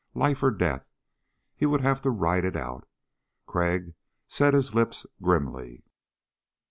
[0.15, 0.89] Life or death.
[1.55, 2.87] He would have to ride it out.
[3.45, 3.93] Crag
[4.27, 5.83] set his lips grimly.